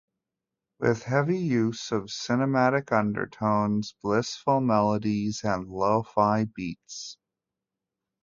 With 0.79 1.03
heavy 1.03 1.37
use 1.37 1.91
of 1.91 2.05
cinematic 2.05 2.91
undertones, 2.91 3.93
blissful 4.01 4.59
melodies 4.59 5.41
and 5.43 5.67
lo-fi 5.67 6.45
beats. 6.45 7.17